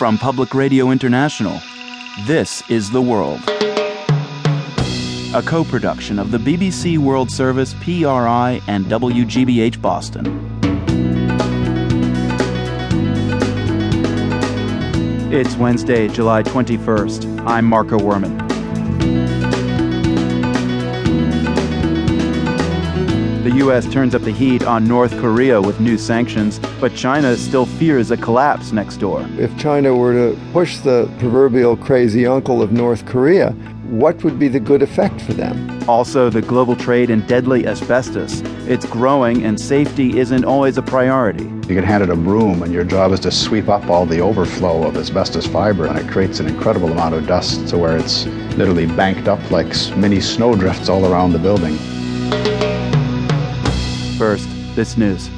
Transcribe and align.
From 0.00 0.16
Public 0.16 0.54
Radio 0.54 0.92
International, 0.92 1.60
this 2.24 2.62
is 2.70 2.90
The 2.90 3.02
World. 3.02 3.38
A 5.34 5.42
co 5.44 5.62
production 5.62 6.18
of 6.18 6.30
the 6.30 6.38
BBC 6.38 6.96
World 6.96 7.30
Service, 7.30 7.74
PRI, 7.82 8.62
and 8.66 8.86
WGBH 8.86 9.82
Boston. 9.82 10.24
It's 15.30 15.54
Wednesday, 15.56 16.08
July 16.08 16.44
21st. 16.44 17.46
I'm 17.46 17.66
Marco 17.66 17.98
Werman. 17.98 18.49
The 23.42 23.52
U.S. 23.52 23.90
turns 23.90 24.14
up 24.14 24.20
the 24.20 24.32
heat 24.32 24.64
on 24.64 24.84
North 24.84 25.12
Korea 25.18 25.62
with 25.62 25.80
new 25.80 25.96
sanctions, 25.96 26.58
but 26.78 26.94
China 26.94 27.34
still 27.38 27.64
fears 27.64 28.10
a 28.10 28.16
collapse 28.18 28.70
next 28.70 28.98
door. 28.98 29.26
If 29.38 29.56
China 29.56 29.96
were 29.96 30.12
to 30.12 30.38
push 30.52 30.76
the 30.76 31.10
proverbial 31.18 31.74
crazy 31.78 32.26
uncle 32.26 32.60
of 32.60 32.70
North 32.70 33.06
Korea, 33.06 33.52
what 33.88 34.22
would 34.24 34.38
be 34.38 34.48
the 34.48 34.60
good 34.60 34.82
effect 34.82 35.22
for 35.22 35.32
them? 35.32 35.82
Also, 35.88 36.28
the 36.28 36.42
global 36.42 36.76
trade 36.76 37.08
in 37.08 37.26
deadly 37.26 37.66
asbestos. 37.66 38.42
It's 38.68 38.84
growing, 38.84 39.42
and 39.42 39.58
safety 39.58 40.18
isn't 40.18 40.44
always 40.44 40.76
a 40.76 40.82
priority. 40.82 41.44
You 41.44 41.74
get 41.74 41.84
handed 41.84 42.10
a 42.10 42.16
broom, 42.16 42.62
and 42.62 42.74
your 42.74 42.84
job 42.84 43.10
is 43.12 43.20
to 43.20 43.30
sweep 43.30 43.68
up 43.70 43.88
all 43.88 44.04
the 44.04 44.20
overflow 44.20 44.86
of 44.86 44.98
asbestos 44.98 45.46
fiber, 45.46 45.86
and 45.86 45.98
it 45.98 46.06
creates 46.10 46.40
an 46.40 46.46
incredible 46.46 46.92
amount 46.92 47.14
of 47.14 47.26
dust 47.26 47.68
to 47.68 47.78
where 47.78 47.96
it's 47.96 48.26
literally 48.58 48.84
banked 48.84 49.28
up 49.28 49.50
like 49.50 49.74
mini 49.96 50.20
snowdrifts 50.20 50.90
all 50.90 51.06
around 51.06 51.32
the 51.32 51.38
building. 51.38 51.78
First, 54.70 54.76
this 54.76 54.96
news. 54.96 55.30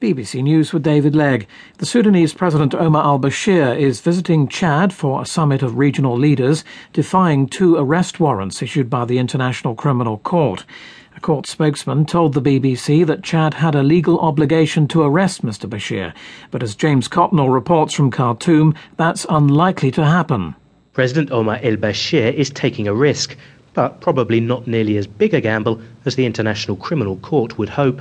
BBC 0.00 0.42
News 0.42 0.72
with 0.72 0.82
David 0.82 1.16
Legg. 1.16 1.46
The 1.78 1.86
Sudanese 1.86 2.34
President 2.34 2.74
Omar 2.74 3.02
al 3.02 3.18
Bashir 3.18 3.78
is 3.78 4.00
visiting 4.00 4.46
Chad 4.48 4.92
for 4.92 5.22
a 5.22 5.26
summit 5.26 5.62
of 5.62 5.78
regional 5.78 6.16
leaders, 6.18 6.64
defying 6.92 7.46
two 7.46 7.76
arrest 7.76 8.20
warrants 8.20 8.60
issued 8.60 8.90
by 8.90 9.06
the 9.06 9.18
International 9.18 9.74
Criminal 9.74 10.18
Court. 10.18 10.64
A 11.16 11.20
court 11.20 11.46
spokesman 11.46 12.04
told 12.04 12.34
the 12.34 12.42
BBC 12.42 13.06
that 13.06 13.24
Chad 13.24 13.54
had 13.54 13.74
a 13.74 13.82
legal 13.82 14.18
obligation 14.20 14.86
to 14.88 15.02
arrest 15.02 15.42
Mr. 15.42 15.68
Bashir, 15.68 16.12
but 16.50 16.62
as 16.62 16.76
James 16.76 17.08
Copnall 17.08 17.52
reports 17.52 17.94
from 17.94 18.10
Khartoum, 18.10 18.74
that's 18.98 19.24
unlikely 19.30 19.90
to 19.92 20.04
happen. 20.04 20.54
President 20.92 21.30
Omar 21.30 21.58
el 21.62 21.76
Bashir 21.76 22.32
is 22.34 22.50
taking 22.50 22.86
a 22.86 22.94
risk 22.94 23.36
but 23.76 24.00
probably 24.00 24.40
not 24.40 24.66
nearly 24.66 24.96
as 24.96 25.06
big 25.06 25.34
a 25.34 25.40
gamble 25.42 25.78
as 26.06 26.16
the 26.16 26.24
International 26.24 26.78
Criminal 26.78 27.16
Court 27.18 27.58
would 27.58 27.68
hope. 27.68 28.00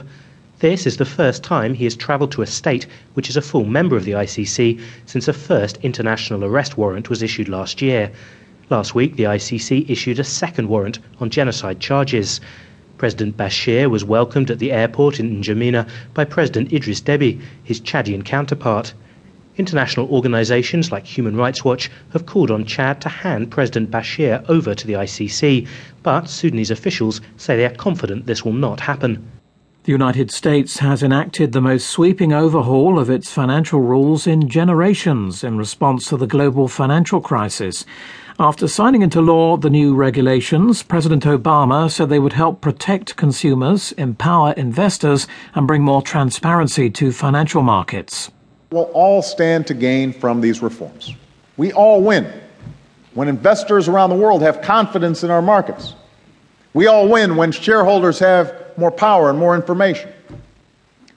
This 0.60 0.88
is 0.88 0.96
the 0.96 1.04
first 1.04 1.44
time 1.44 1.74
he 1.74 1.84
has 1.84 1.98
travelled 1.98 2.32
to 2.32 2.42
a 2.42 2.48
state 2.48 2.88
which 3.14 3.30
is 3.30 3.36
a 3.36 3.42
full 3.42 3.66
member 3.66 3.98
of 3.98 4.06
the 4.06 4.14
ICC 4.14 4.80
since 5.06 5.28
a 5.28 5.34
first 5.34 5.78
international 5.84 6.46
arrest 6.46 6.78
warrant 6.78 7.10
was 7.10 7.22
issued 7.22 7.50
last 7.50 7.82
year. 7.82 8.10
Last 8.70 8.96
week, 8.96 9.18
the 9.18 9.26
ICC 9.26 9.90
issued 9.90 10.18
a 10.18 10.24
second 10.24 10.70
warrant 10.70 11.00
on 11.20 11.30
genocide 11.30 11.82
charges. 11.82 12.40
President 12.98 13.36
Bashir 13.36 13.90
was 13.90 14.06
welcomed 14.06 14.50
at 14.50 14.60
the 14.60 14.72
airport 14.72 15.20
in 15.20 15.42
N'Djamena 15.42 15.90
by 16.14 16.24
President 16.24 16.72
Idris 16.72 17.02
Deby, 17.02 17.42
his 17.66 17.82
Chadian 17.82 18.24
counterpart. 18.24 18.94
International 19.58 20.08
organizations 20.10 20.92
like 20.92 21.06
Human 21.06 21.38
Rights 21.38 21.64
Watch 21.64 21.90
have 22.12 22.26
called 22.26 22.52
on 22.52 22.66
Chad 22.66 23.00
to 23.02 23.10
hand 23.10 23.52
President 23.52 23.90
Bashir 23.90 24.44
over 24.50 24.76
to 24.76 24.86
the 24.86 24.94
ICC, 24.94 25.68
but 26.04 26.30
Sudanese 26.30 26.72
officials 26.72 27.22
say 27.38 27.56
they 27.56 27.66
are 27.66 27.70
confident 27.70 28.26
this 28.26 28.44
will 28.44 28.54
not 28.54 28.82
happen. 28.82 29.32
The 29.84 29.92
United 29.92 30.32
States 30.32 30.80
has 30.80 31.04
enacted 31.04 31.52
the 31.52 31.62
most 31.62 31.88
sweeping 31.88 32.34
overhaul 32.34 32.98
of 32.98 33.10
its 33.10 33.32
financial 33.32 33.82
rules 33.82 34.26
in 34.26 34.50
generations 34.50 35.44
in 35.44 35.58
response 35.58 36.10
to 36.10 36.18
the 36.18 36.26
global 36.28 36.68
financial 36.68 37.22
crisis. 37.22 37.86
After 38.40 38.68
signing 38.68 39.04
into 39.04 39.22
law 39.22 39.56
the 39.58 39.70
new 39.70 39.96
regulations, 39.96 40.84
President 40.84 41.24
Obama 41.24 41.90
said 41.90 42.10
they 42.10 42.20
would 42.20 42.34
help 42.34 42.60
protect 42.60 43.16
consumers, 43.16 43.94
empower 43.94 44.52
investors, 44.54 45.28
and 45.54 45.68
bring 45.68 45.84
more 45.84 46.02
transparency 46.02 46.90
to 46.90 47.12
financial 47.12 47.62
markets 47.62 48.32
will 48.76 48.92
all 48.94 49.22
stand 49.22 49.66
to 49.68 49.74
gain 49.74 50.12
from 50.12 50.42
these 50.42 50.62
reforms. 50.62 51.16
We 51.56 51.72
all 51.72 52.02
win 52.02 52.32
when 53.14 53.30
investors 53.30 53.88
around 53.88 54.10
the 54.10 54.18
world 54.18 54.42
have 54.42 54.62
confidence 54.62 55.24
in 55.24 55.32
our 55.32 55.42
markets. 55.42 55.96
We 56.74 56.88
all 56.88 57.08
win 57.08 57.38
when 57.38 57.54
shareholders 57.54 58.20
have 58.20 58.54
more 58.78 58.92
power 58.92 59.30
and 59.30 59.40
more 59.40 59.56
information. 59.56 60.12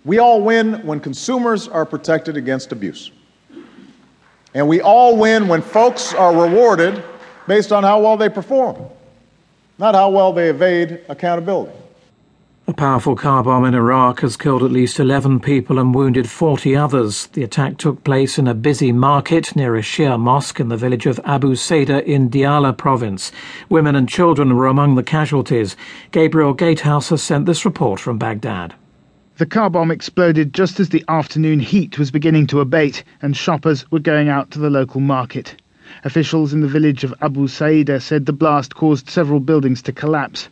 We 0.04 0.20
all 0.20 0.40
win 0.40 0.86
when 0.86 1.00
consumers 1.00 1.66
are 1.66 1.84
protected 1.84 2.36
against 2.36 2.70
abuse. 2.70 3.10
And 4.54 4.68
we 4.68 4.80
all 4.80 5.16
win 5.16 5.48
when 5.48 5.60
folks 5.60 6.14
are 6.14 6.34
rewarded 6.34 7.02
based 7.48 7.72
on 7.72 7.82
how 7.82 8.00
well 8.00 8.16
they 8.16 8.28
perform, 8.28 8.80
not 9.78 9.96
how 9.96 10.10
well 10.10 10.32
they 10.32 10.48
evade 10.48 11.00
accountability. 11.08 11.76
A 12.68 12.74
powerful 12.74 13.16
car 13.16 13.42
bomb 13.42 13.64
in 13.64 13.74
Iraq 13.74 14.20
has 14.20 14.36
killed 14.36 14.62
at 14.62 14.70
least 14.70 15.00
11 15.00 15.40
people 15.40 15.78
and 15.78 15.94
wounded 15.94 16.28
40 16.28 16.76
others. 16.76 17.26
The 17.28 17.42
attack 17.42 17.78
took 17.78 18.04
place 18.04 18.38
in 18.38 18.46
a 18.46 18.52
busy 18.52 18.92
market 18.92 19.56
near 19.56 19.74
a 19.74 19.80
Shia 19.80 20.20
mosque 20.20 20.60
in 20.60 20.68
the 20.68 20.76
village 20.76 21.06
of 21.06 21.18
Abu 21.24 21.54
Saida 21.54 22.04
in 22.04 22.28
Diyala 22.28 22.76
province. 22.76 23.32
Women 23.70 23.96
and 23.96 24.06
children 24.06 24.54
were 24.54 24.66
among 24.66 24.96
the 24.96 25.02
casualties. 25.02 25.78
Gabriel 26.10 26.52
Gatehouse 26.52 27.08
has 27.08 27.22
sent 27.22 27.46
this 27.46 27.64
report 27.64 28.00
from 28.00 28.18
Baghdad. 28.18 28.74
The 29.38 29.46
car 29.46 29.70
bomb 29.70 29.90
exploded 29.90 30.52
just 30.52 30.78
as 30.78 30.90
the 30.90 31.06
afternoon 31.08 31.60
heat 31.60 31.98
was 31.98 32.10
beginning 32.10 32.48
to 32.48 32.60
abate 32.60 33.02
and 33.22 33.34
shoppers 33.34 33.90
were 33.90 33.98
going 33.98 34.28
out 34.28 34.50
to 34.50 34.58
the 34.58 34.68
local 34.68 35.00
market. 35.00 35.56
Officials 36.04 36.52
in 36.52 36.60
the 36.60 36.68
village 36.68 37.02
of 37.02 37.14
Abu 37.22 37.48
Saida 37.48 37.98
said 37.98 38.26
the 38.26 38.34
blast 38.34 38.74
caused 38.74 39.08
several 39.08 39.40
buildings 39.40 39.80
to 39.80 39.92
collapse. 39.92 40.50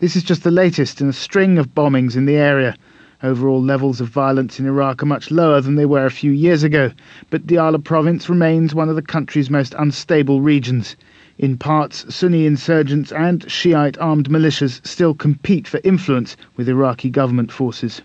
This 0.00 0.16
is 0.16 0.22
just 0.22 0.44
the 0.44 0.50
latest 0.50 1.00
in 1.00 1.08
a 1.08 1.12
string 1.12 1.58
of 1.58 1.74
bombings 1.74 2.16
in 2.16 2.24
the 2.24 2.36
area. 2.36 2.74
Overall 3.22 3.62
levels 3.62 4.00
of 4.00 4.08
violence 4.08 4.60
in 4.60 4.66
Iraq 4.66 5.02
are 5.02 5.06
much 5.06 5.30
lower 5.30 5.60
than 5.60 5.74
they 5.74 5.86
were 5.86 6.06
a 6.06 6.10
few 6.10 6.30
years 6.30 6.62
ago, 6.62 6.92
but 7.30 7.46
Diyala 7.46 7.82
province 7.82 8.28
remains 8.28 8.74
one 8.74 8.88
of 8.88 8.96
the 8.96 9.02
country's 9.02 9.50
most 9.50 9.74
unstable 9.78 10.40
regions. 10.40 10.96
In 11.36 11.56
parts, 11.56 12.04
Sunni 12.14 12.46
insurgents 12.46 13.12
and 13.12 13.48
Shiite 13.50 13.98
armed 13.98 14.28
militias 14.28 14.80
still 14.86 15.14
compete 15.14 15.68
for 15.68 15.80
influence 15.84 16.36
with 16.56 16.68
Iraqi 16.68 17.10
government 17.10 17.52
forces. 17.52 18.02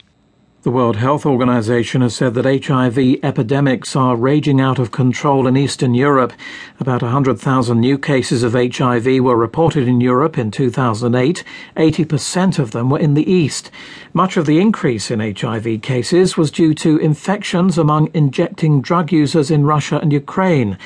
The 0.64 0.72
World 0.72 0.96
Health 0.96 1.26
Organization 1.26 2.00
has 2.00 2.16
said 2.16 2.36
that 2.36 2.66
HIV 2.66 3.20
epidemics 3.22 3.98
are 3.98 4.16
raging 4.16 4.62
out 4.62 4.80
of 4.80 4.92
control 4.92 5.46
in 5.46 5.58
Eastern 5.58 5.94
Europe. 5.94 6.32
About 6.80 7.02
100,000 7.02 7.78
new 7.78 7.98
cases 7.98 8.44
of 8.44 8.54
HIV 8.54 9.20
were 9.20 9.36
reported 9.36 9.90
in 9.90 10.00
Europe 10.00 10.38
in 10.38 10.52
2008. 10.52 11.44
80% 11.76 12.60
of 12.60 12.72
them 12.72 12.90
were 12.90 12.98
in 12.98 13.14
the 13.14 13.30
East. 13.30 13.72
Much 14.14 14.38
of 14.38 14.46
the 14.46 14.62
increase 14.62 15.12
in 15.12 15.20
HIV 15.20 15.82
cases 15.82 16.38
was 16.38 16.50
due 16.50 16.74
to 16.76 16.96
infections 16.98 17.78
among 17.78 18.10
injecting 18.14 18.82
drug 18.82 19.12
users 19.12 19.52
in 19.52 19.66
Russia 19.66 20.00
and 20.02 20.14
Ukraine. 20.14 20.78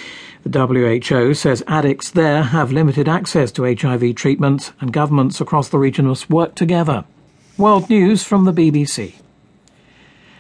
The 0.44 0.66
WHO 0.66 1.36
says 1.36 1.64
addicts 1.68 2.10
there 2.10 2.42
have 2.42 2.72
limited 2.72 3.08
access 3.08 3.52
to 3.52 3.76
HIV 3.76 4.16
treatment 4.16 4.72
and 4.82 4.92
governments 4.92 5.40
across 5.40 5.70
the 5.70 5.78
region 5.78 6.08
must 6.08 6.32
work 6.32 6.56
together. 6.56 7.06
World 7.60 7.92
News 7.92 8.24
from 8.24 8.46
the 8.46 8.52
BBC. 8.52 9.14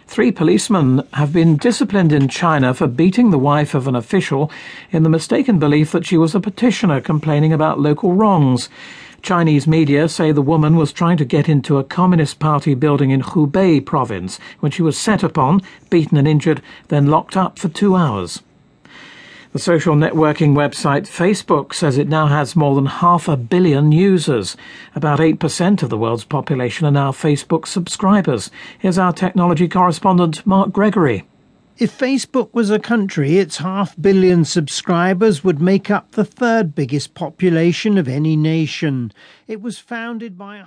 Three 0.07 0.31
policemen 0.31 1.03
have 1.13 1.33
been 1.33 1.57
disciplined 1.57 2.13
in 2.13 2.29
China 2.29 2.73
for 2.73 2.87
beating 2.87 3.29
the 3.29 3.37
wife 3.37 3.75
of 3.75 3.87
an 3.87 3.95
official 3.95 4.49
in 4.89 5.03
the 5.03 5.09
mistaken 5.09 5.59
belief 5.59 5.91
that 5.91 6.05
she 6.05 6.17
was 6.17 6.33
a 6.33 6.39
petitioner 6.39 7.01
complaining 7.01 7.51
about 7.51 7.79
local 7.79 8.13
wrongs. 8.13 8.69
Chinese 9.21 9.67
media 9.67 10.07
say 10.07 10.31
the 10.31 10.41
woman 10.41 10.77
was 10.77 10.93
trying 10.93 11.17
to 11.17 11.25
get 11.25 11.49
into 11.49 11.77
a 11.77 11.83
Communist 11.83 12.39
Party 12.39 12.73
building 12.73 13.11
in 13.11 13.21
Hubei 13.21 13.85
province 13.85 14.39
when 14.61 14.71
she 14.71 14.81
was 14.81 14.97
set 14.97 15.23
upon, 15.23 15.61
beaten 15.89 16.17
and 16.17 16.27
injured, 16.27 16.61
then 16.87 17.07
locked 17.07 17.35
up 17.35 17.59
for 17.59 17.67
two 17.67 17.95
hours. 17.95 18.41
The 19.57 19.63
social 19.63 19.95
networking 19.95 20.53
website 20.53 21.07
Facebook 21.07 21.73
says 21.73 21.97
it 21.97 22.07
now 22.07 22.27
has 22.27 22.55
more 22.55 22.75
than 22.75 22.85
half 22.85 23.27
a 23.27 23.35
billion 23.35 23.91
users. 23.91 24.55
About 24.93 25.17
8% 25.17 25.81
of 25.81 25.89
the 25.89 25.97
world's 25.97 26.25
population 26.25 26.85
are 26.85 26.91
now 26.91 27.11
Facebook 27.11 27.65
subscribers. 27.65 28.51
Here's 28.77 28.99
our 28.99 29.11
technology 29.11 29.67
correspondent, 29.67 30.45
Mark 30.45 30.71
Gregory. 30.71 31.25
If 31.79 31.97
Facebook 31.97 32.53
was 32.53 32.69
a 32.69 32.77
country, 32.77 33.37
its 33.37 33.57
half 33.57 33.99
billion 33.99 34.45
subscribers 34.45 35.43
would 35.43 35.59
make 35.59 35.89
up 35.89 36.11
the 36.11 36.25
third 36.25 36.75
biggest 36.75 37.15
population 37.15 37.97
of 37.97 38.07
any 38.07 38.35
nation. 38.35 39.11
It 39.47 39.59
was 39.61 39.79
founded 39.79 40.37
by 40.37 40.57
a 40.57 40.65